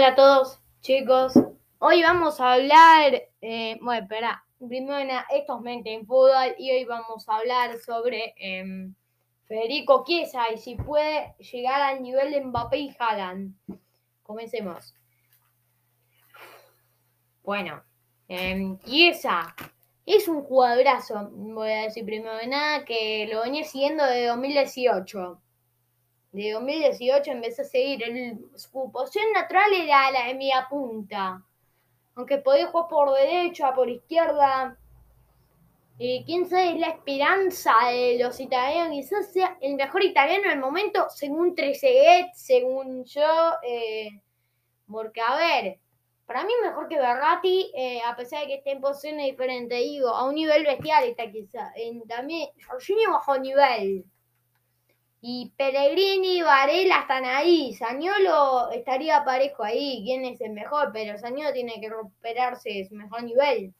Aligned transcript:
Hola 0.00 0.08
a 0.08 0.14
todos, 0.14 0.58
chicos. 0.80 1.34
Hoy 1.78 2.02
vamos 2.02 2.40
a 2.40 2.54
hablar, 2.54 3.22
eh, 3.42 3.78
bueno, 3.82 4.00
espera, 4.00 4.42
primero 4.66 4.96
esto 5.28 5.56
es 5.58 5.60
Mente 5.60 5.92
en 5.92 6.06
Fútbol 6.06 6.54
y 6.56 6.70
hoy 6.70 6.86
vamos 6.86 7.28
a 7.28 7.36
hablar 7.36 7.78
sobre 7.80 8.32
em, 8.38 8.94
Federico 9.44 10.02
Chiesa 10.06 10.50
y 10.54 10.56
si 10.56 10.74
puede 10.74 11.34
llegar 11.52 11.82
al 11.82 12.02
nivel 12.02 12.30
de 12.30 12.42
Mbappé 12.42 12.78
y 12.78 12.96
Haaland. 12.98 13.54
Comencemos. 14.22 14.94
Bueno, 17.42 17.82
eh, 18.26 18.78
es 20.06 20.28
un 20.28 20.42
jugadorazo, 20.44 21.28
voy 21.30 21.72
a 21.72 21.82
decir 21.82 22.06
primero 22.06 22.38
de 22.38 22.46
nada, 22.46 22.86
que 22.86 23.28
lo 23.30 23.42
venía 23.42 23.64
siguiendo 23.64 24.06
de 24.06 24.28
2018 24.28 25.42
de 26.32 26.52
2018 26.52 27.30
empecé 27.30 27.62
a 27.62 27.64
seguir. 27.64 28.02
El, 28.02 28.38
su 28.54 28.90
posición 28.92 29.32
natural 29.32 29.72
era 29.72 30.10
la 30.10 30.26
de 30.26 30.34
media 30.34 30.66
punta. 30.68 31.42
Aunque 32.14 32.38
podía 32.38 32.68
jugar 32.68 32.88
por 32.88 33.14
derecha, 33.14 33.72
por 33.74 33.88
izquierda. 33.88 34.76
Eh, 35.98 36.22
quién 36.24 36.48
sabe, 36.48 36.70
es 36.70 36.80
la 36.80 36.88
esperanza 36.88 37.74
de 37.90 38.18
los 38.22 38.40
italianos. 38.40 38.92
Quizás 38.92 39.32
sea 39.32 39.58
el 39.60 39.74
mejor 39.74 40.02
italiano 40.02 40.44
en 40.46 40.52
el 40.52 40.58
momento, 40.58 41.06
según 41.10 41.54
Trezeguet, 41.54 42.32
según 42.34 43.04
yo. 43.04 43.52
Eh, 43.62 44.08
porque, 44.90 45.20
a 45.20 45.36
ver, 45.36 45.78
para 46.26 46.44
mí 46.44 46.52
mejor 46.62 46.88
que 46.88 46.98
Berratti, 46.98 47.70
eh, 47.74 48.00
a 48.06 48.16
pesar 48.16 48.42
de 48.42 48.46
que 48.46 48.54
esté 48.54 48.72
en 48.72 48.80
posiciones 48.80 49.26
diferentes. 49.26 49.78
Digo, 49.78 50.08
a 50.08 50.24
un 50.24 50.36
nivel 50.36 50.64
bestial 50.64 51.04
está 51.04 51.30
quizá. 51.30 51.72
también, 52.08 52.48
Jorginho 52.66 53.10
bajo 53.12 53.36
nivel. 53.38 54.04
Y 55.22 55.52
Pellegrini 55.56 56.38
y 56.38 56.42
Varela 56.42 57.00
están 57.00 57.26
ahí. 57.26 57.74
Sañolo 57.74 58.70
estaría 58.70 59.22
parejo 59.24 59.62
ahí. 59.62 60.02
¿Quién 60.04 60.24
es 60.24 60.40
el 60.40 60.52
mejor? 60.52 60.90
Pero 60.92 61.18
Sañolo 61.18 61.52
tiene 61.52 61.80
que 61.80 61.90
recuperarse 61.90 62.70
de 62.70 62.88
su 62.88 62.94
mejor 62.94 63.24
nivel. 63.24 63.74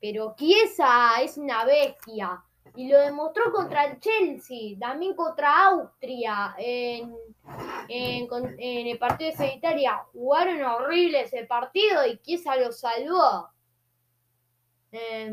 Pero 0.00 0.34
Chiesa 0.36 1.22
es 1.22 1.36
una 1.36 1.64
bestia. 1.64 2.42
Y 2.74 2.88
lo 2.88 2.98
demostró 3.00 3.52
contra 3.52 3.84
el 3.84 4.00
Chelsea, 4.00 4.78
también 4.78 5.14
contra 5.14 5.66
Austria, 5.66 6.54
en, 6.58 7.12
el 7.88 8.98
partido 8.98 9.32
de 9.36 9.54
Italia. 9.54 10.04
Jugaron 10.12 10.62
horrible 10.62 11.22
ese 11.22 11.44
partido 11.44 12.06
y 12.06 12.18
Chiesa 12.18 12.56
lo 12.56 12.72
salvó. 12.72 13.48
Eh, 14.92 15.30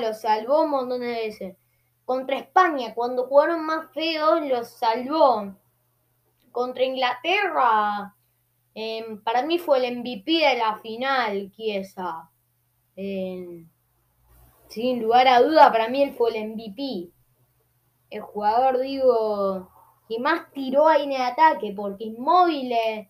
lo 0.00 0.14
salvó 0.14 0.62
un 0.62 0.70
montón 0.70 1.00
de 1.00 1.06
veces. 1.06 1.61
Contra 2.12 2.36
España, 2.36 2.92
cuando 2.94 3.26
jugaron 3.26 3.64
más 3.64 3.90
feo, 3.94 4.38
los 4.40 4.68
salvó. 4.68 5.54
Contra 6.50 6.84
Inglaterra, 6.84 8.14
em, 8.74 9.18
para 9.22 9.40
mí 9.40 9.58
fue 9.58 9.78
el 9.78 9.96
MVP 9.96 10.30
de 10.30 10.58
la 10.58 10.76
final, 10.76 11.50
Chiesa. 11.52 12.30
Em, 12.96 13.66
sin 14.68 15.02
lugar 15.02 15.26
a 15.26 15.40
duda, 15.40 15.72
para 15.72 15.88
mí 15.88 16.02
él 16.02 16.12
fue 16.12 16.36
el 16.36 16.50
MVP. 16.50 17.10
El 18.10 18.20
jugador, 18.20 18.78
digo, 18.78 19.70
que 20.06 20.18
más 20.18 20.52
tiró 20.52 20.88
ahí 20.88 21.04
en 21.04 21.12
el 21.12 21.22
ataque, 21.22 21.72
porque 21.74 22.04
Inmóvil, 22.04 22.72
eh, 22.74 23.08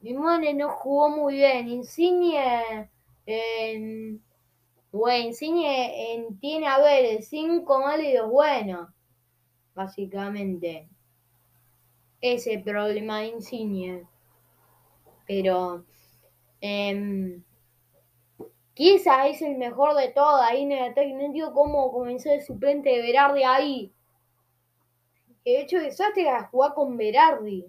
Inmóvil 0.00 0.56
no 0.56 0.70
jugó 0.70 1.10
muy 1.10 1.34
bien. 1.34 1.68
Insigne 1.68 2.88
Insigne 5.22 6.28
tiene, 6.40 6.68
a 6.68 6.78
ver, 6.78 7.22
cinco 7.22 7.80
malos 7.80 8.06
y 8.06 8.12
dos 8.12 8.30
básicamente. 9.74 10.88
Ese 12.20 12.58
problema 12.60 13.20
de 13.20 13.26
Insigne. 13.26 14.06
Pero 15.26 15.84
eh, 16.60 17.40
quizá 18.74 19.26
es 19.26 19.42
el 19.42 19.56
mejor 19.56 19.96
de 19.96 20.08
todo 20.08 20.36
ahí 20.42 20.62
en 20.62 20.72
el 20.72 20.90
ataque. 20.90 21.12
No 21.12 21.22
entiendo 21.22 21.52
cómo 21.52 21.92
comenzó 21.92 22.30
el 22.30 22.42
suplente 22.42 22.90
de 22.90 23.02
Berardi 23.02 23.42
ahí. 23.42 23.92
De 25.44 25.60
hecho, 25.60 25.78
desastre 25.78 26.28
a 26.28 26.46
jugar 26.46 26.74
con 26.74 26.96
Berardi. 26.96 27.66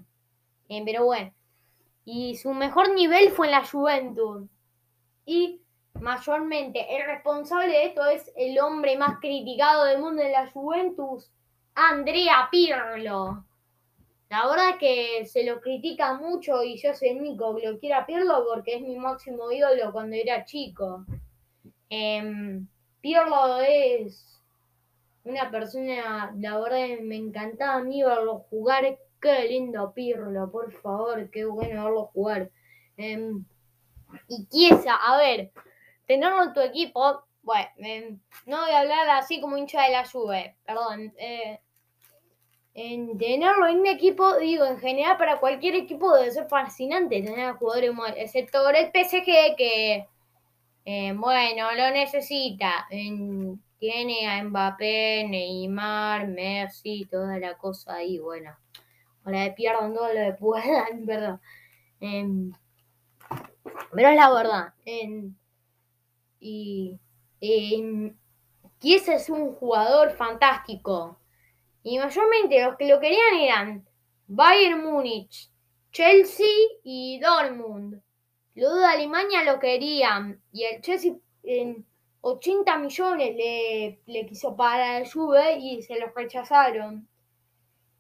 Pero 0.68 1.06
bueno. 1.06 1.34
Y 2.06 2.36
su 2.38 2.54
mejor 2.54 2.94
nivel 2.94 3.32
fue 3.32 3.48
en 3.48 3.52
la 3.52 3.66
Juventud. 3.66 4.48
Y 5.26 5.65
mayormente 6.00 6.96
el 6.96 7.06
responsable 7.06 7.72
de 7.72 7.86
esto 7.86 8.06
es 8.06 8.32
el 8.36 8.60
hombre 8.60 8.98
más 8.98 9.20
criticado 9.20 9.86
del 9.86 10.00
mundo 10.00 10.22
de 10.22 10.32
la 10.32 10.50
Juventus, 10.52 11.32
Andrea 11.74 12.48
Pirlo. 12.52 13.46
La 14.30 14.48
verdad 14.48 14.78
que 14.80 15.26
se 15.26 15.44
lo 15.44 15.62
critica 15.62 16.16
mucho 16.16 16.64
y 16.64 16.78
yo 16.78 16.94
soy 16.94 17.10
el 17.10 17.20
único 17.20 17.56
que 17.56 17.68
lo 17.70 17.80
quiera 17.80 18.06
Pirlo 18.06 18.46
porque 18.52 18.76
es 18.76 18.82
mi 18.82 18.98
máximo 18.98 19.52
ídolo 19.52 19.92
cuando 19.92 20.16
era 20.16 20.46
chico. 20.46 21.06
Em, 21.90 22.68
Pirlo 23.02 23.60
es 23.62 24.42
una 25.24 25.50
persona, 25.52 26.34
la 26.38 26.60
verdad 26.60 27.00
me 27.02 27.18
encantaba 27.18 27.76
a 27.76 27.84
mí 27.84 28.04
verlo 28.04 28.40
jugar. 28.50 28.98
Qué 29.22 29.48
lindo 29.48 29.94
Pirlo, 29.94 30.52
por 30.52 30.72
favor, 30.72 31.30
qué 31.30 31.46
bueno 31.46 31.86
verlo 31.86 32.06
jugar. 32.14 32.50
Em, 32.98 33.46
y 34.28 34.46
Chiesa, 34.48 34.96
a 34.96 35.18
ver, 35.18 35.52
tenerlo 36.06 36.44
en 36.44 36.54
tu 36.54 36.62
equipo, 36.62 37.24
bueno, 37.42 37.70
no 38.46 38.62
voy 38.62 38.72
a 38.72 38.80
hablar 38.80 39.10
así 39.10 39.40
como 39.40 39.58
hincha 39.58 39.84
de 39.84 39.92
la 39.92 40.08
Juve, 40.08 40.56
perdón. 40.66 41.14
Eh, 41.18 41.60
en 42.74 43.18
tenerlo 43.18 43.68
en 43.68 43.82
mi 43.82 43.90
equipo, 43.90 44.38
digo, 44.38 44.66
en 44.66 44.80
general 44.80 45.18
para 45.18 45.40
cualquier 45.40 45.76
equipo 45.76 46.14
debe 46.14 46.32
ser 46.32 46.48
fascinante 46.48 47.22
tener 47.22 47.48
a 47.48 47.54
jugadores, 47.54 47.92
excepto 48.18 48.64
por 48.64 48.76
el 48.76 48.88
PSG 48.88 49.56
que, 49.56 50.08
eh, 50.86 51.14
bueno, 51.14 51.72
lo 51.72 51.92
necesita. 51.92 52.88
tiene 53.80 54.28
a 54.28 54.44
Mbappé, 54.44 55.26
Neymar, 55.30 56.28
Messi, 56.28 57.06
toda 57.06 57.38
la 57.40 57.58
cosa 57.58 57.96
ahí, 57.96 58.20
bueno. 58.20 58.56
Ahora 59.24 59.54
pierdan 59.56 59.94
todo 59.94 60.08
lo 60.08 60.14
que 60.14 60.34
puedan, 60.34 61.06
perdón. 61.06 61.42
Em, 62.00 62.52
pero 63.94 64.10
es 64.10 64.16
la 64.16 64.30
verdad. 64.32 64.74
En, 64.86 65.38
y 66.40 67.00
eh, 67.42 68.14
ese 68.94 69.16
es 69.16 69.30
un 69.30 69.54
jugador 69.54 70.12
fantástico. 70.12 71.20
Y 71.84 71.98
mayormente 71.98 72.64
los 72.64 72.76
que 72.78 72.88
lo 72.88 73.00
querían 73.00 73.36
eran 73.40 73.88
Bayern 74.28 74.84
Múnich, 74.84 75.50
Chelsea 75.92 76.46
y 76.84 77.20
Dortmund. 77.20 78.02
Los 78.56 78.76
de 78.78 78.86
Alemania 78.86 79.44
lo 79.44 79.60
querían 79.60 80.42
y 80.52 80.64
el 80.64 80.82
Chelsea 80.82 81.14
en 81.44 81.86
80 82.22 82.78
millones 82.78 83.36
le, 83.36 84.00
le 84.06 84.26
quiso 84.26 84.56
pagar 84.56 84.96
al 84.96 85.12
Juve 85.12 85.58
y 85.60 85.82
se 85.82 86.00
los 86.00 86.14
rechazaron. 86.14 87.08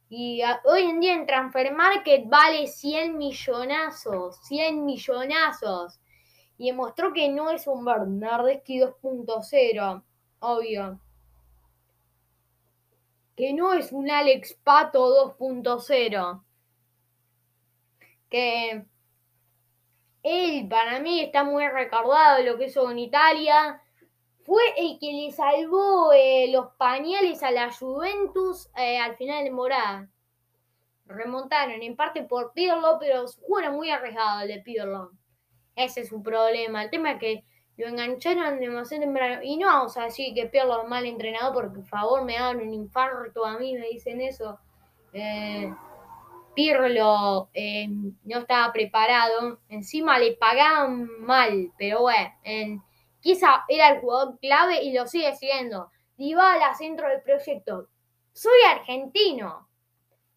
Y 0.09 0.41
hoy 0.65 0.83
en 0.83 0.99
día 0.99 1.13
en 1.13 1.25
Transfer 1.25 1.73
Market 1.73 2.27
vale 2.27 2.67
100 2.67 3.17
millonazos, 3.17 4.37
100 4.47 4.85
millonazos 4.85 5.99
y 6.57 6.67
demostró 6.67 7.13
que 7.13 7.29
no 7.29 7.49
es 7.49 7.67
un 7.67 7.83
Bernardeschi 7.83 8.79
2.0, 8.79 10.03
obvio. 10.39 10.99
Que 13.35 13.53
no 13.53 13.73
es 13.73 13.91
un 13.91 14.09
Alex 14.09 14.53
Pato 14.63 15.35
2.0. 15.37 16.43
Que 18.29 18.85
él 20.23 20.67
para 20.69 20.99
mí 20.99 21.21
está 21.21 21.43
muy 21.43 21.67
recordado 21.67 22.41
lo 22.43 22.57
que 22.57 22.65
hizo 22.65 22.89
en 22.89 22.99
Italia. 22.99 23.81
Fue 24.45 24.61
el 24.77 24.97
que 24.99 25.11
le 25.11 25.31
salvó 25.31 26.13
eh, 26.13 26.47
los 26.51 26.67
pañales 26.77 27.43
a 27.43 27.51
la 27.51 27.71
Juventus 27.73 28.69
eh, 28.77 28.97
al 28.97 29.17
final 29.17 29.39
de 29.39 29.49
temporada. 29.49 30.09
Remontaron 31.05 31.81
en 31.81 31.95
parte 31.95 32.23
por 32.23 32.53
Pirlo, 32.53 32.97
pero 32.99 33.27
fue 33.27 33.69
muy 33.69 33.91
arriesgado 33.91 34.41
el 34.41 34.47
de 34.47 34.61
Pirlo. 34.61 35.11
Ese 35.75 36.01
es 36.01 36.09
su 36.09 36.21
problema. 36.21 36.83
El 36.83 36.89
tema 36.89 37.11
es 37.11 37.19
que 37.19 37.43
lo 37.77 37.87
engancharon 37.87 38.59
demasiado 38.59 39.03
temprano. 39.03 39.41
Y 39.43 39.57
no 39.57 39.67
vamos 39.67 39.97
a 39.97 40.03
decir 40.03 40.33
que 40.33 40.49
es 40.51 40.65
mal 40.87 41.05
entrenado 41.05 41.53
porque 41.53 41.75
por 41.75 41.85
favor 41.85 42.23
me 42.23 42.33
dan 42.33 42.57
un 42.57 42.73
infarto 42.73 43.45
a 43.45 43.57
mí, 43.57 43.73
me 43.73 43.87
dicen 43.87 44.21
eso. 44.21 44.59
Eh, 45.13 45.73
Pirlo 46.55 47.49
eh, 47.53 47.87
no 47.89 48.39
estaba 48.39 48.71
preparado. 48.71 49.59
Encima 49.67 50.17
le 50.17 50.33
pagaban 50.37 51.05
mal, 51.19 51.71
pero 51.77 52.01
bueno, 52.01 52.83
quizá 53.19 53.65
era 53.67 53.89
el 53.89 53.99
jugador 53.99 54.39
clave 54.39 54.81
y 54.81 54.93
lo 54.93 55.05
sigue 55.05 55.35
siendo. 55.35 55.89
Dybala, 56.17 56.73
centro 56.75 57.09
del 57.09 57.21
proyecto. 57.21 57.89
Soy 58.31 58.57
argentino. 58.69 59.67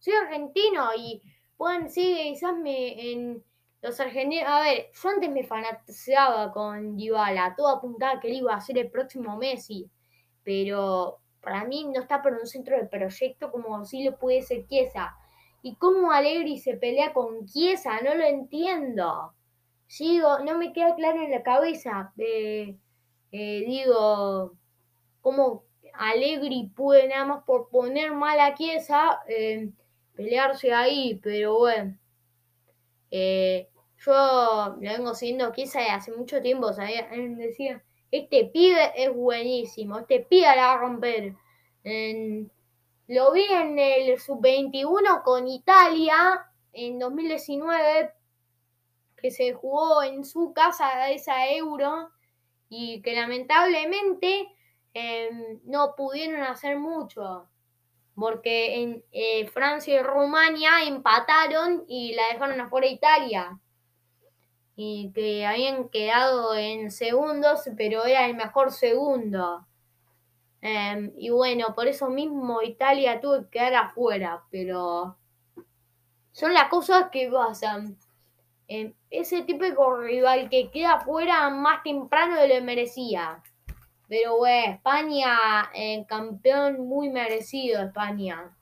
Soy 0.01 0.15
argentino 0.15 0.91
y 0.97 1.23
pueden, 1.57 1.89
sí, 1.89 2.17
quizás 2.33 2.57
me, 2.57 3.13
en, 3.13 3.45
los 3.81 4.01
argentinos, 4.01 4.49
a 4.49 4.61
ver, 4.63 4.87
yo 4.93 5.09
antes 5.09 5.31
me 5.31 5.45
fanatizaba 5.45 6.53
con 6.53 6.97
Dybala, 6.97 7.55
todo 7.57 7.69
apuntaba 7.69 8.21
que 8.21 8.29
él 8.29 8.39
iba 8.39 8.55
a 8.55 8.61
ser 8.61 8.79
el 8.79 8.91
próximo 8.91 9.37
Messi, 9.37 9.89
pero 10.43 11.21
para 11.41 11.65
mí 11.65 11.85
no 11.85 12.01
está 12.01 12.21
por 12.21 12.33
un 12.33 12.47
centro 12.47 12.77
de 12.77 12.87
proyecto 12.87 13.51
como 13.51 13.85
si 13.85 14.05
lo 14.05 14.19
puede 14.19 14.43
ser. 14.43 14.67
¿Y 15.63 15.77
cómo 15.77 16.13
Allegri 16.13 16.59
se 16.59 16.77
pelea 16.77 17.13
con 17.13 17.47
Chiesa? 17.47 18.01
No 18.03 18.15
lo 18.15 18.25
entiendo. 18.25 19.35
Sigo, 19.87 20.41
no 20.41 20.59
me 20.59 20.73
queda 20.73 20.95
claro 20.95 21.23
en 21.23 21.31
la 21.31 21.43
cabeza. 21.43 22.13
Eh, 22.19 22.77
eh, 23.33 23.65
digo, 23.67 24.55
cómo 25.21 25.65
Allegri 25.95 26.71
puede 26.75 27.09
nada 27.09 27.25
más 27.25 27.45
por 27.45 27.69
poner 27.71 28.13
mal 28.13 28.39
a 28.41 28.55
Chiesa 28.55 29.21
eh, 29.29 29.71
pelearse 30.15 30.73
ahí, 30.73 31.21
pero 31.23 31.59
bueno. 31.59 31.97
Yo 33.11 34.13
lo 34.13 34.77
vengo 34.79 35.15
siguiendo 35.15 35.53
Chiesa 35.53 35.95
hace 35.95 36.13
mucho 36.13 36.41
tiempo, 36.41 36.73
¿sabía? 36.73 37.09
decía, 37.11 37.83
este 38.11 38.47
pibe 38.47 38.93
es 38.97 39.13
buenísimo, 39.13 39.99
este 39.99 40.21
pibe 40.21 40.47
la 40.47 40.67
va 40.69 40.73
a 40.75 40.79
romper. 40.79 41.35
lo 43.07 43.33
vi 43.33 43.45
en 43.51 43.79
el 43.79 44.19
sub-21 44.19 45.23
con 45.23 45.49
Italia 45.49 46.47
en 46.73 46.99
2019, 46.99 48.13
que 49.17 49.31
se 49.31 49.53
jugó 49.53 50.03
en 50.03 50.25
su 50.25 50.53
casa 50.53 51.11
esa 51.11 51.51
euro 51.51 52.11
y 52.69 53.03
que 53.03 53.15
lamentablemente 53.15 54.49
em, 54.95 55.61
no 55.65 55.95
pudieron 55.97 56.43
hacer 56.43 56.79
mucho. 56.79 57.49
Porque 58.19 58.83
en 58.83 59.05
eh, 59.13 59.47
Francia 59.49 60.01
y 60.01 60.03
Rumania 60.03 60.83
empataron 60.87 61.85
y 61.87 62.15
la 62.15 62.23
dejaron 62.33 62.61
afuera 62.61 62.87
Italia 62.87 63.59
y 64.81 65.11
que 65.13 65.45
habían 65.45 65.89
quedado 65.89 66.55
en 66.55 66.93
segundos, 66.93 67.69
pero 67.77 68.05
era 68.05 68.27
el 68.27 68.37
mejor 68.37 68.71
segundo. 68.71 69.67
Em, 70.61 71.13
y 71.17 71.31
bueno, 71.31 71.75
por 71.75 71.89
eso 71.89 72.09
mismo 72.09 72.63
Italia 72.63 73.21
tuvo 73.21 73.43
que 73.43 73.59
quedar 73.59 73.75
afuera, 73.75 74.45
pero 74.53 75.17
son 76.31 76.55
las 76.55 76.69
cosas 76.69 77.11
que 77.11 77.29
pasan. 77.29 77.99
Em, 78.69 78.95
ese 79.11 79.43
típico 79.43 79.97
rival 79.97 80.49
que 80.49 80.71
queda 80.71 80.95
afuera 80.95 81.51
más 81.51 81.83
temprano 81.83 82.37
de 82.41 82.47
lo 82.47 82.55
que 82.55 82.61
merecía. 82.61 83.43
Pero 84.09 84.39
bueno, 84.39 84.73
España, 84.73 85.71
eh, 85.75 86.05
campeón 86.09 86.89
muy 86.89 87.11
merecido 87.11 87.83
España. 87.83 88.57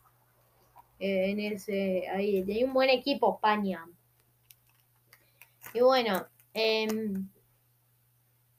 Eh, 0.98 1.31
en 1.31 1.40
ese, 1.40 2.08
ahí, 2.08 2.43
tenía 2.44 2.66
un 2.66 2.75
buen 2.75 2.90
equipo 2.90 3.37
España. 3.37 3.87
Y 5.72 5.81
bueno, 5.81 6.26
em, 6.54 7.28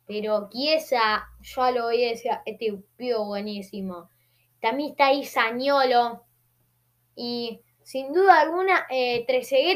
pero 0.06 0.50
Chiesa, 0.50 1.28
ya 1.42 1.72
lo 1.72 1.88
oí 1.88 2.06
decir, 2.06 2.32
este 2.46 2.82
pido 2.96 3.26
buenísimo. 3.26 4.10
También 4.62 4.92
está 4.92 5.08
ahí 5.08 5.26
Sañolo. 5.26 6.24
Y 7.16 7.62
sin 7.84 8.14
duda 8.14 8.42
alguna, 8.42 8.88
eh, 8.90 9.26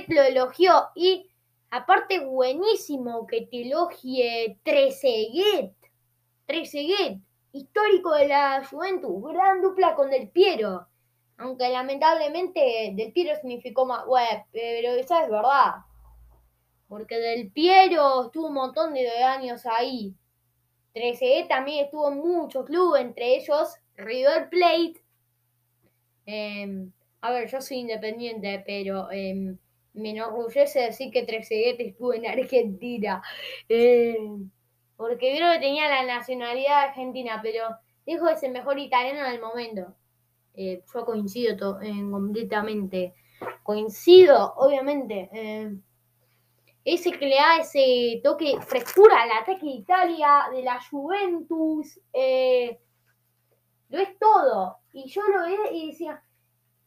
lo 0.07 0.21
elogió. 0.21 0.89
Y 0.95 1.29
aparte, 1.71 2.19
buenísimo 2.19 3.27
que 3.27 3.41
te 3.47 3.63
elogie 3.63 4.59
Trezeguet. 4.63 5.73
Trezeguet, 6.51 7.19
histórico 7.53 8.13
de 8.13 8.27
la 8.27 8.65
Juventus. 8.69 9.23
Gran 9.31 9.61
dupla 9.61 9.95
con 9.95 10.09
Del 10.09 10.29
Piero. 10.29 10.87
Aunque 11.37 11.69
lamentablemente 11.69 12.91
Del 12.93 13.13
Piero 13.13 13.35
significó 13.35 13.85
más. 13.85 14.03
Pero 14.51 14.89
esa 14.95 15.23
es 15.23 15.29
verdad 15.29 15.75
porque 16.91 17.19
Del 17.19 17.49
Piero 17.51 18.25
estuvo 18.25 18.47
un 18.47 18.55
montón 18.55 18.93
de 18.93 19.07
años 19.23 19.65
ahí. 19.65 20.13
13 20.93 21.45
también 21.47 21.85
estuvo 21.85 22.11
en 22.11 22.17
muchos 22.17 22.65
clubes, 22.65 23.01
entre 23.01 23.37
ellos 23.37 23.75
River 23.95 24.49
Plate. 24.49 25.01
Em, 26.25 26.91
a 27.21 27.31
ver, 27.31 27.49
yo 27.49 27.61
soy 27.61 27.77
independiente, 27.77 28.61
pero 28.67 29.09
em, 29.09 29.57
me 29.93 30.09
enorgullece 30.09 30.81
decir 30.81 31.11
que 31.11 31.23
13 31.23 31.81
estuvo 31.81 32.13
en 32.13 32.25
Argentina. 32.25 33.23
Em, 33.69 34.51
porque 35.01 35.35
creo 35.35 35.51
que 35.53 35.59
tenía 35.59 35.89
la 35.89 36.05
nacionalidad 36.05 36.83
argentina, 36.83 37.39
pero 37.41 37.65
dijo 38.05 38.29
es 38.29 38.41
el 38.43 38.51
mejor 38.51 38.79
italiano 38.79 39.27
del 39.27 39.41
momento. 39.41 39.95
Eh, 40.53 40.83
yo 40.93 41.05
coincido 41.05 41.79
completamente. 42.11 43.13
Coincido, 43.63 44.53
obviamente 44.57 45.81
ese 46.83 47.11
que 47.11 47.27
le 47.27 47.35
da 47.35 47.57
ese 47.57 48.21
toque 48.23 48.59
frescura 48.61 49.21
al 49.21 49.31
ataque 49.31 49.65
de 49.65 49.71
Italia, 49.71 50.47
de 50.51 50.63
la 50.63 50.79
Juventus, 50.89 51.99
eh, 52.11 52.79
lo 53.89 53.99
es 53.99 54.17
todo. 54.17 54.77
Y 54.93 55.07
yo 55.09 55.21
lo 55.27 55.43
veía 55.43 55.71
y 55.71 55.87
decía, 55.91 56.23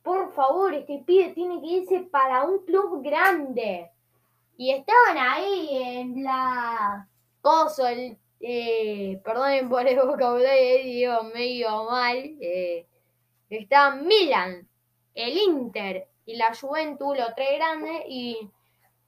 por 0.02 0.32
favor, 0.32 0.74
este 0.74 1.02
pibe 1.06 1.32
tiene 1.32 1.60
que 1.60 1.66
irse 1.66 2.00
para 2.10 2.44
un 2.44 2.64
club 2.64 3.02
grande. 3.02 3.90
Y 4.56 4.72
estaban 4.72 5.16
ahí 5.18 5.68
en 5.72 6.24
la 6.24 7.08
cosa, 7.44 7.92
el, 7.92 8.18
eh, 8.40 9.20
perdonen 9.22 9.68
por 9.68 9.86
el 9.86 9.96
vocabulario, 9.96 10.82
digo 10.82 11.22
medio 11.24 11.84
mal, 11.84 12.16
eh, 12.40 12.86
estaban 13.50 14.06
Milan, 14.06 14.66
el 15.14 15.36
Inter 15.36 16.08
y 16.24 16.36
la 16.36 16.54
Juventus, 16.54 17.18
los 17.18 17.34
tres 17.34 17.58
grandes, 17.58 18.02
y 18.08 18.50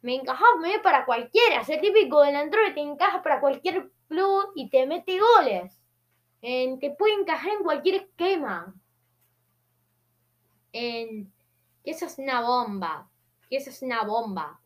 me 0.03 0.17
encajaba 0.17 0.59
me 0.61 0.79
para 0.81 1.07
cualquiera. 1.07 1.63
Es 1.63 1.69
el 1.71 1.81
típico 1.81 2.21
delantero 2.23 2.63
que 2.67 2.75
te 2.75 2.81
encaja 2.81 3.23
para 3.23 3.41
cualquier 3.41 3.91
club 4.07 4.53
y 4.55 4.69
te 4.69 4.87
mete 4.87 5.19
goles. 5.19 5.81
te 6.43 6.95
puede 6.97 7.15
encajar 7.15 7.53
en 7.53 7.65
cualquier 7.65 7.95
esquema. 7.97 8.75
En, 10.73 11.33
que 11.83 11.91
esa 11.91 12.05
es 12.05 12.19
una 12.19 12.43
bomba. 12.43 13.09
Que 13.49 13.57
esa 13.57 13.71
es 13.71 13.81
una 13.81 14.05
bomba. 14.05 14.61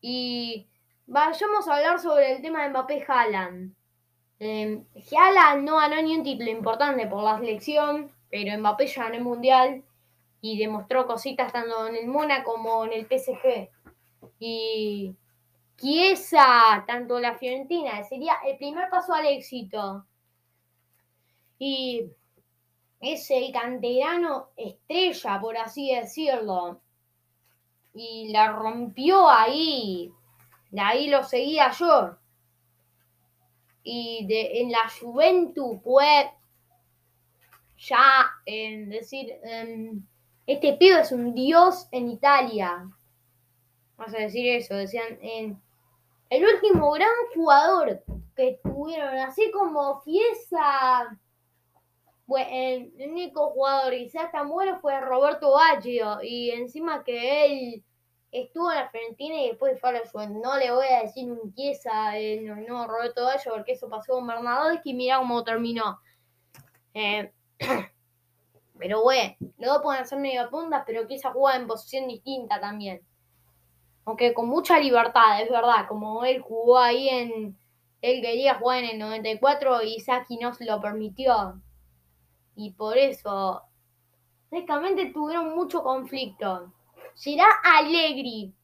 Y 0.00 0.66
vayamos 1.06 1.68
a 1.68 1.76
hablar 1.76 2.00
sobre 2.00 2.32
el 2.32 2.42
tema 2.42 2.62
de 2.62 2.70
Mbappé 2.70 3.04
Haaland. 3.06 3.74
Eh, 4.40 4.82
Haaland 5.12 5.64
no 5.64 5.76
ganó 5.76 6.02
ni 6.02 6.16
un 6.16 6.24
título 6.24 6.50
importante 6.50 7.06
por 7.06 7.22
la 7.22 7.38
selección, 7.38 8.10
pero 8.30 8.58
Mbappé 8.58 8.86
ya 8.86 9.04
ganó 9.04 9.16
el 9.16 9.24
mundial 9.24 9.84
y 10.40 10.58
demostró 10.58 11.06
cositas 11.06 11.52
tanto 11.52 11.86
en 11.86 11.96
el 11.96 12.06
Mona 12.06 12.44
como 12.44 12.84
en 12.84 12.92
el 12.92 13.06
PSG. 13.06 13.70
Y 14.38 15.14
Chiesa, 15.76 16.84
tanto 16.86 17.18
la 17.18 17.34
Fiorentina, 17.34 18.02
sería 18.04 18.34
el 18.46 18.56
primer 18.58 18.90
paso 18.90 19.14
al 19.14 19.26
éxito. 19.26 20.04
Y 21.58 22.10
ese 23.00 23.50
canterano 23.52 24.48
estrella, 24.56 25.40
por 25.40 25.56
así 25.56 25.94
decirlo. 25.94 26.80
Y 27.94 28.30
la 28.32 28.52
rompió 28.52 29.28
ahí. 29.28 30.12
De 30.74 30.80
ahí 30.80 31.06
lo 31.06 31.22
seguía 31.22 31.70
yo. 31.70 32.16
Y 33.84 34.26
de, 34.26 34.60
en 34.60 34.72
la 34.72 34.90
Juventus 35.00 35.80
fue 35.84 36.32
ya 37.78 38.28
decir, 38.44 39.34
este 40.48 40.72
pibe 40.72 41.02
es 41.02 41.12
un 41.12 41.32
dios 41.32 41.86
en 41.92 42.08
Italia. 42.08 42.90
Vamos 43.96 44.14
a 44.16 44.18
decir 44.18 44.48
eso, 44.48 44.74
decían 44.74 45.16
en 45.20 45.62
el 46.28 46.44
último 46.44 46.90
gran 46.90 47.08
jugador 47.32 48.02
que 48.34 48.58
tuvieron, 48.64 49.14
así 49.18 49.52
como 49.52 50.00
Fiesa, 50.00 51.20
bueno, 52.26 52.50
el 52.50 53.10
único 53.12 53.50
jugador 53.50 53.94
sea 54.10 54.28
tan 54.32 54.48
bueno 54.48 54.80
fue 54.80 55.00
Roberto 55.00 55.52
Baggio 55.52 56.18
y 56.20 56.50
encima 56.50 57.04
que 57.04 57.44
él 57.44 57.84
estuvo 58.42 58.70
en 58.72 58.78
Argentina 58.78 59.40
y 59.40 59.48
después 59.48 59.80
fue 59.80 59.90
a 59.90 59.92
la 59.92 60.28
No 60.28 60.56
le 60.56 60.70
voy 60.70 60.86
a 60.86 61.02
decir 61.02 61.30
un 61.30 61.54
Chiesa, 61.54 62.12
no, 62.42 62.56
no, 62.56 62.86
Roberto 62.86 63.24
Baggio, 63.24 63.52
porque 63.52 63.72
eso 63.72 63.88
pasó 63.88 64.14
con 64.14 64.26
Bernardo 64.26 64.80
y 64.84 64.94
mira 64.94 65.18
cómo 65.18 65.44
terminó. 65.44 66.00
Eh, 66.92 67.32
Pero 68.78 69.02
bueno, 69.02 69.34
los 69.58 69.74
dos 69.74 69.82
pueden 69.82 70.06
ser 70.06 70.18
medio 70.18 70.50
puntas, 70.50 70.82
pero 70.86 71.06
quizá 71.06 71.30
juega 71.32 71.56
en 71.58 71.66
posición 71.66 72.08
distinta 72.08 72.60
también. 72.60 73.00
Aunque 74.04 74.34
con 74.34 74.48
mucha 74.48 74.78
libertad, 74.78 75.40
es 75.40 75.50
verdad, 75.50 75.86
como 75.88 76.24
él 76.24 76.40
jugó 76.42 76.78
ahí 76.78 77.08
en. 77.08 77.58
Él 78.02 78.20
quería 78.20 78.56
jugar 78.56 78.84
en 78.84 78.90
el 78.90 78.98
94 78.98 79.82
y 79.82 80.00
Saki 80.00 80.36
no 80.36 80.52
se 80.52 80.66
lo 80.66 80.80
permitió. 80.80 81.62
Y 82.54 82.72
por 82.72 82.98
eso, 82.98 83.62
básicamente 84.50 85.10
tuvieron 85.12 85.54
mucho 85.54 85.82
conflicto. 85.82 86.72
Será 87.14 87.46
Allegri 87.62 88.54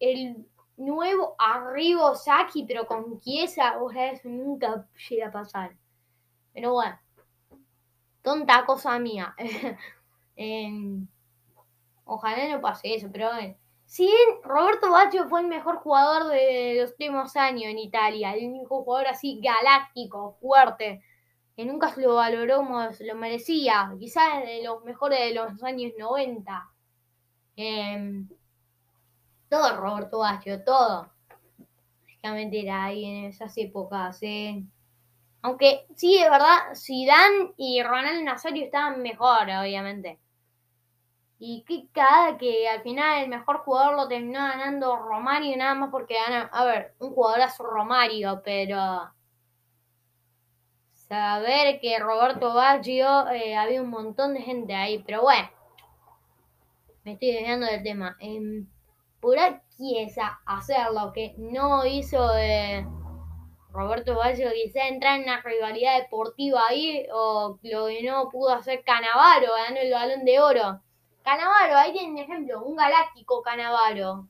el 0.00 0.46
nuevo 0.76 1.34
arribo 1.38 2.14
Saki, 2.14 2.64
pero 2.64 2.86
con 2.86 3.20
Chiesa, 3.20 3.82
o 3.82 3.90
sea, 3.90 4.12
eso 4.12 4.28
nunca 4.28 4.86
llega 5.08 5.28
a 5.28 5.32
pasar. 5.32 5.76
Pero 6.52 6.72
bueno 6.72 6.98
tonta 8.22 8.64
cosa 8.64 8.98
mía. 8.98 9.34
ojalá 12.04 12.48
no 12.48 12.60
pase 12.60 12.94
eso, 12.94 13.08
pero 13.12 13.28
bueno. 13.32 13.56
Si 13.84 14.10
Roberto 14.42 14.90
Baggio 14.90 15.28
fue 15.28 15.42
el 15.42 15.48
mejor 15.48 15.76
jugador 15.76 16.28
de 16.28 16.78
los 16.80 16.92
últimos 16.92 17.36
años 17.36 17.64
en 17.64 17.78
Italia, 17.78 18.32
el 18.32 18.48
único 18.48 18.82
jugador 18.82 19.08
así 19.08 19.38
galáctico, 19.42 20.38
fuerte, 20.40 21.02
que 21.54 21.66
nunca 21.66 21.90
se 21.90 22.00
lo 22.00 22.14
valoró 22.14 22.58
como 22.58 22.90
se 22.92 23.04
lo 23.04 23.14
merecía. 23.16 23.94
Quizás 23.98 24.44
de 24.44 24.62
los 24.62 24.82
mejores 24.84 25.18
de 25.18 25.34
los 25.34 25.62
años 25.62 25.92
90. 25.98 26.71
Em, 27.56 28.28
todo 29.48 29.76
Roberto 29.76 30.18
Baggio, 30.18 30.64
todo. 30.64 31.12
Básicamente 32.04 32.60
era 32.62 32.84
ahí 32.84 33.04
en 33.04 33.24
esas 33.26 33.56
épocas. 33.58 34.18
¿eh? 34.22 34.64
Aunque 35.42 35.86
sí, 35.96 36.18
de 36.18 36.30
verdad, 36.30 36.74
Zidane 36.74 37.52
y 37.56 37.82
Ronald 37.82 38.22
Nazario 38.24 38.64
estaban 38.64 39.02
mejor, 39.02 39.42
obviamente. 39.42 40.18
Y 41.38 41.64
qué 41.66 41.88
cada 41.92 42.38
que 42.38 42.68
al 42.68 42.82
final 42.82 43.22
el 43.24 43.28
mejor 43.28 43.58
jugador 43.64 43.96
lo 43.96 44.06
terminó 44.06 44.38
ganando 44.38 44.96
Romario, 44.96 45.56
nada 45.56 45.74
más 45.74 45.90
porque 45.90 46.14
gana. 46.14 46.48
A 46.52 46.64
ver, 46.64 46.94
un 47.00 47.10
jugadorazo 47.10 47.64
Romario, 47.64 48.40
pero. 48.44 49.12
Saber 50.92 51.80
que 51.80 51.98
Roberto 51.98 52.54
Baggio 52.54 53.28
eh, 53.30 53.56
había 53.56 53.82
un 53.82 53.90
montón 53.90 54.34
de 54.34 54.42
gente 54.42 54.74
ahí, 54.74 55.02
pero 55.04 55.22
bueno. 55.22 55.48
Me 57.04 57.14
estoy 57.14 57.32
desviando 57.32 57.66
del 57.66 57.82
tema. 57.82 58.16
Eh, 58.20 58.64
¿Podrá 59.20 59.60
Chiesa 59.76 60.40
hacer 60.46 60.78
lo 60.92 61.12
que 61.12 61.34
no 61.36 61.84
hizo 61.84 62.36
eh, 62.36 62.86
Roberto 63.72 64.14
Baggio? 64.14 64.50
Quizá 64.52 64.86
entrar 64.86 65.16
en 65.16 65.24
una 65.24 65.42
rivalidad 65.42 66.00
deportiva 66.00 66.60
ahí, 66.68 67.04
o 67.12 67.58
lo 67.62 67.86
que 67.86 68.02
no 68.04 68.28
pudo 68.30 68.50
hacer 68.50 68.84
Canavaro, 68.84 69.52
ganando 69.52 69.80
el 69.80 69.92
balón 69.92 70.24
de 70.24 70.38
oro. 70.38 70.80
Canavaro, 71.24 71.76
ahí 71.76 71.92
tienen 71.92 72.18
ejemplo, 72.18 72.62
un 72.62 72.76
galáctico 72.76 73.42
Canavaro. 73.42 74.28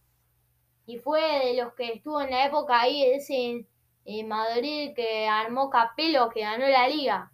Y 0.87 0.97
fue 0.97 1.21
de 1.21 1.63
los 1.63 1.75
que 1.75 1.93
estuvo 1.93 2.23
en 2.23 2.31
la 2.31 2.47
época 2.47 2.81
ahí, 2.81 3.05
ese 3.05 3.67
en 4.07 4.29
Madrid 4.29 4.95
que 4.97 5.29
armó 5.29 5.69
Capelo, 5.69 6.31
que 6.31 6.41
ganó 6.41 6.67
la 6.67 6.89
liga. 6.89 7.31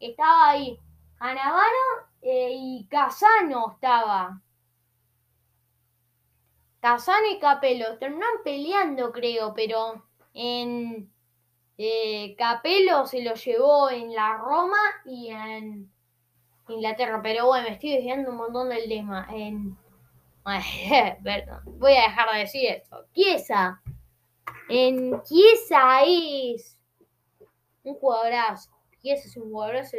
Estaba 0.00 0.50
ahí 0.50 0.78
Canavaro 1.18 2.07
eh, 2.22 2.50
y 2.52 2.86
Casano 2.90 3.72
estaba. 3.72 4.40
Casano 6.80 7.26
y 7.32 7.38
Capelo 7.38 7.98
terminaron 7.98 8.42
peleando, 8.44 9.12
creo, 9.12 9.52
pero 9.54 10.04
en 10.34 11.10
eh, 11.76 12.34
Capelo 12.36 13.06
se 13.06 13.22
lo 13.22 13.34
llevó 13.34 13.90
en 13.90 14.14
la 14.14 14.36
Roma 14.36 14.78
y 15.04 15.28
en 15.28 15.90
Inglaterra. 16.68 17.20
Pero 17.22 17.46
bueno, 17.46 17.68
me 17.68 17.74
estoy 17.74 17.92
desviando 17.92 18.30
un 18.30 18.36
montón 18.36 18.68
del 18.68 18.88
tema. 18.88 19.26
En... 19.30 19.76
Perdón, 21.24 21.62
voy 21.78 21.92
a 21.92 22.02
dejar 22.02 22.32
de 22.32 22.38
decir 22.40 22.70
esto. 22.70 23.06
Chiesa. 23.12 23.82
En 24.68 25.22
Chiesa 25.22 26.02
es 26.04 26.78
un 27.82 27.94
jugadorazo. 27.94 28.77
Chiesa 29.00 29.28
es 29.28 29.36
un 29.36 29.52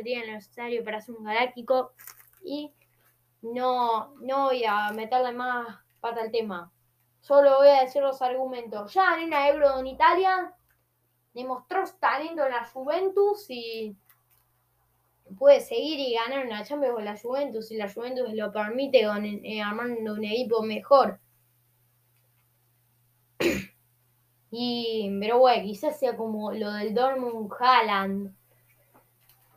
tiene 0.03 0.25
el 0.25 0.34
necesario 0.34 0.84
para 0.84 1.01
ser 1.01 1.15
un 1.15 1.24
galáctico. 1.24 1.94
Y 2.44 2.74
no, 3.41 4.15
no 4.22 4.46
voy 4.46 4.63
a 4.65 4.91
meterle 4.91 5.32
más 5.32 5.79
pata 6.00 6.22
al 6.22 6.32
tema. 6.32 6.72
Solo 7.22 7.58
voy 7.58 7.70
a 7.70 7.82
decir 7.82 8.01
los 8.01 8.22
argumentos. 8.22 8.94
Ya 8.94 9.18
en 9.18 9.27
una 9.27 9.48
Euro 9.50 9.79
en 9.79 9.88
Italia 9.88 10.53
demostró 11.34 11.84
talento 12.00 12.46
en 12.46 12.51
la 12.51 12.65
Juventus 12.65 13.46
y 13.50 13.96
puede 15.38 15.60
seguir 15.60 16.00
y 16.00 16.15
ganar 16.15 16.46
una 16.46 16.63
Champions 16.63 16.96
con 16.96 17.06
la 17.06 17.18
Juventus 17.18 17.72
y 17.72 17.77
la 17.77 17.91
Juventus 17.91 18.34
lo 18.34 18.51
permite 18.51 19.06
con, 19.06 19.25
eh, 19.25 19.62
armando 19.62 20.13
un 20.13 20.24
equipo 20.24 20.63
mejor. 20.63 21.20
y, 24.51 25.18
pero 25.20 25.39
bueno, 25.39 25.63
quizás 25.63 26.00
sea 26.00 26.18
como 26.18 26.51
lo 26.51 26.72
del 26.74 26.94
Dortmund 26.94 27.51
Haaland. 27.60 28.38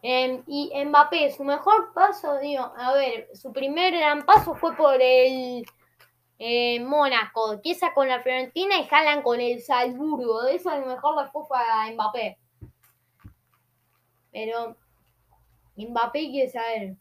Y 0.02 0.72
Mbappé, 0.84 1.30
su 1.30 1.44
mejor 1.44 1.92
paso, 1.94 2.38
digo, 2.38 2.72
a 2.76 2.92
ver, 2.92 3.28
su 3.34 3.52
primer 3.52 3.94
gran 3.94 4.26
paso 4.26 4.54
fue 4.54 4.74
por 4.74 5.00
el 5.00 5.64
eh, 6.40 6.80
Mónaco, 6.80 7.52
empieza 7.52 7.94
con 7.94 8.08
la 8.08 8.20
Fiorentina 8.20 8.78
y 8.78 8.88
jalan 8.88 9.22
con 9.22 9.40
el 9.40 9.62
Salzburgo. 9.62 10.44
Eso 10.48 10.70
a 10.70 10.78
lo 10.78 10.86
mejor 10.86 11.22
después 11.22 11.46
fue 11.46 11.56
a 11.56 11.88
Mbappé. 11.92 12.36
Pero 14.32 14.76
Mbappé 15.76 16.30
quiere 16.30 16.50
saber. 16.50 16.96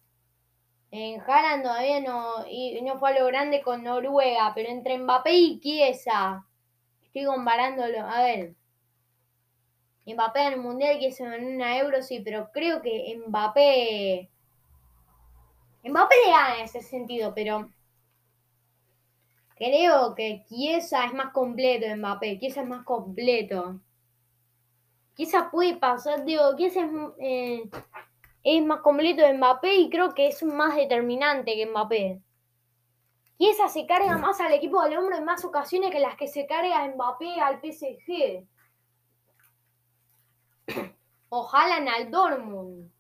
En 0.92 1.22
Haaland 1.22 1.64
todavía 1.64 2.02
no, 2.02 2.46
y 2.48 2.80
no 2.84 3.00
fue 3.00 3.12
a 3.12 3.20
lo 3.20 3.26
grande 3.26 3.62
con 3.64 3.84
Noruega, 3.84 4.52
pero 4.54 4.70
entre 4.70 5.00
Mbappé 5.00 5.34
y 5.34 5.60
Chiesa, 5.60 6.46
estoy 7.02 7.26
comparándolo. 7.26 8.02
A 8.02 8.22
ver, 8.22 8.56
Mbappé 10.06 10.42
en 10.48 10.54
el 10.54 10.60
Mundial, 10.60 11.00
Chiesa 11.00 11.36
en 11.36 11.56
una 11.56 11.78
Euro, 11.78 12.02
sí, 12.02 12.22
pero 12.22 12.50
creo 12.52 12.82
que 12.82 13.22
Mbappé... 13.28 14.30
Mbappé 15.84 16.16
le 16.26 16.32
gana 16.32 16.58
en 16.58 16.66
ese 16.66 16.82
sentido, 16.82 17.34
pero 17.34 17.70
Creo 19.62 20.16
que 20.16 20.44
Chiesa 20.50 21.06
es 21.06 21.14
más 21.14 21.32
completo 21.32 21.86
Mbappé. 21.96 22.40
Chiesa 22.40 22.62
es 22.62 22.68
más 22.68 22.84
completo. 22.84 23.80
Chiesa 25.16 25.52
puede 25.52 25.76
pasar, 25.76 26.26
digo, 26.26 26.56
Chiesa 26.58 26.84
es, 26.84 26.92
eh, 27.20 27.70
es 28.44 28.66
más 28.66 28.82
completo 28.82 29.22
de 29.22 29.36
Mbappé 29.36 29.76
y 29.76 29.90
creo 29.92 30.16
que 30.16 30.30
es 30.30 30.42
más 30.42 30.76
determinante 30.76 31.54
que 31.54 31.68
Mbappé. 31.68 32.20
Chiesa 33.38 33.68
se 33.70 33.86
carga 33.86 34.18
más 34.18 34.42
al 34.42 34.52
equipo 34.52 34.82
del 34.82 34.98
hombro 34.98 35.16
en 35.16 35.26
más 35.26 35.46
ocasiones 35.46 35.92
que 35.92 36.00
las 36.00 36.16
que 36.16 36.28
se 36.28 36.48
carga 36.48 36.88
Mbappé 36.96 37.40
al 37.40 37.62
PSG. 37.62 38.44
Ojalá 41.30 41.78
en 41.78 41.90
al 41.90 42.12
Dortmund. 42.12 42.92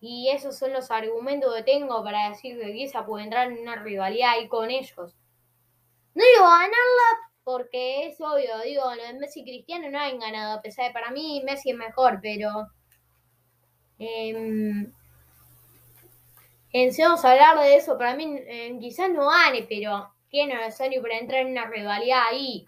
Y 0.00 0.28
esos 0.30 0.56
son 0.56 0.72
los 0.72 0.90
argumentos 0.90 1.54
que 1.54 1.62
tengo 1.62 2.04
para 2.04 2.28
decir 2.28 2.58
que 2.58 2.72
Chiesa 2.72 3.06
puede 3.06 3.24
entrar 3.24 3.50
en 3.50 3.58
una 3.58 3.76
rivalidad 3.76 4.32
ahí 4.32 4.48
con 4.48 4.70
ellos. 4.70 5.14
No 6.14 6.24
digo 6.24 6.44
ganarla 6.44 7.26
porque 7.44 8.08
es 8.08 8.20
obvio, 8.20 8.58
digo, 8.64 8.82
lo 8.94 9.18
Messi 9.20 9.40
y 9.40 9.44
Cristiano 9.44 9.90
no 9.90 10.00
han 10.00 10.18
ganado, 10.18 10.58
a 10.58 10.62
pesar 10.62 10.88
de 10.88 10.92
para 10.92 11.10
mí 11.10 11.42
Messi 11.44 11.70
es 11.70 11.76
mejor, 11.76 12.18
pero... 12.20 12.68
Eh, 13.98 14.86
vamos 16.98 17.24
a 17.24 17.30
hablar 17.30 17.58
de 17.58 17.76
eso, 17.76 17.96
para 17.96 18.14
mí 18.14 18.36
eh, 18.38 18.76
quizás 18.80 19.10
no 19.10 19.28
gane, 19.28 19.64
pero 19.68 20.12
tiene 20.28 20.56
necesario 20.56 21.00
para 21.00 21.18
entrar 21.18 21.42
en 21.42 21.52
una 21.52 21.66
rivalidad 21.66 22.22
ahí. 22.28 22.66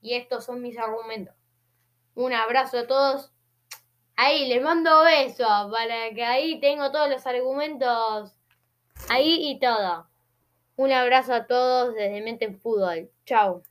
Y 0.00 0.14
estos 0.14 0.44
son 0.44 0.62
mis 0.62 0.78
argumentos. 0.78 1.34
Un 2.14 2.32
abrazo 2.32 2.78
a 2.78 2.86
todos. 2.86 3.32
Ahí 4.16 4.48
les 4.48 4.62
mando 4.62 5.02
besos 5.02 5.72
para 5.72 6.10
que 6.14 6.24
ahí 6.24 6.60
tengo 6.60 6.92
todos 6.92 7.10
los 7.10 7.26
argumentos 7.26 8.32
ahí 9.08 9.50
y 9.50 9.58
todo. 9.58 10.06
Un 10.76 10.92
abrazo 10.92 11.34
a 11.34 11.46
todos 11.46 11.94
desde 11.94 12.22
Mente 12.22 12.44
en 12.44 12.58
Fútbol. 12.60 13.10
Chao. 13.26 13.64